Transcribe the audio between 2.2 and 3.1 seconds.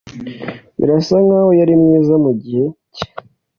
mugihe cye.